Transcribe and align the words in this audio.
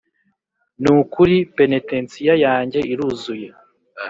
nukuri 0.81 1.35
penetensiya 1.57 2.33
yanjye 2.45 2.79
iruzuye! 2.93 3.47